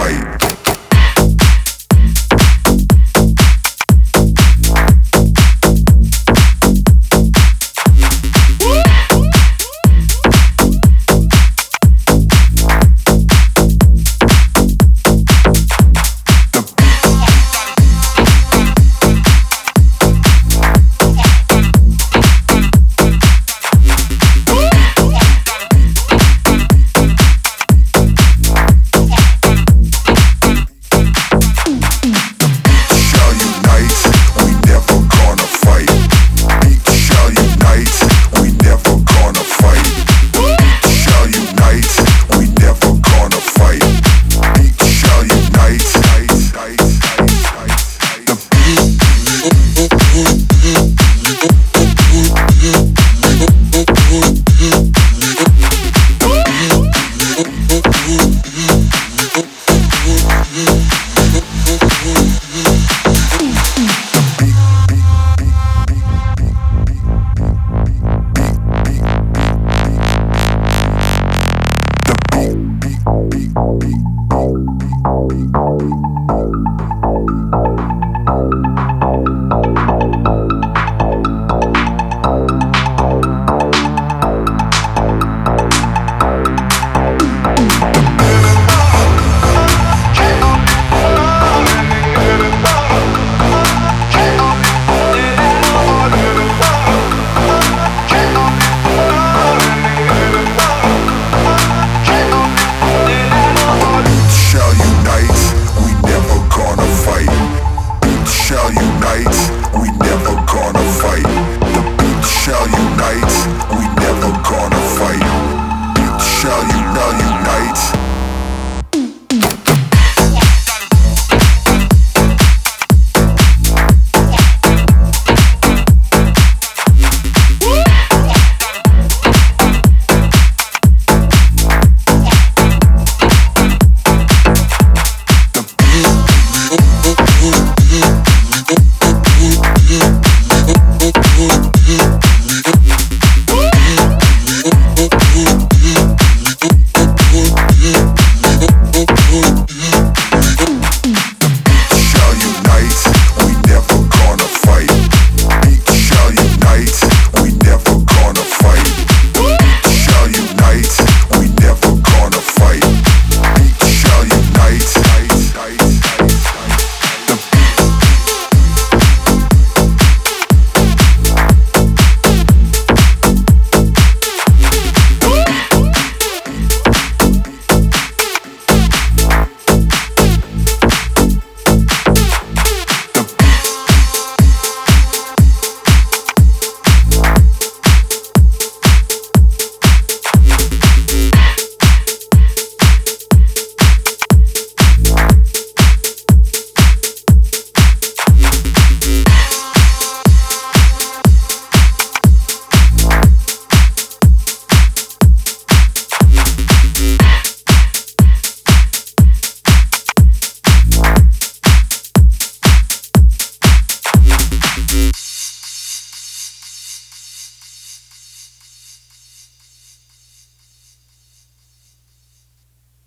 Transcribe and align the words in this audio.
fight. 0.00 0.39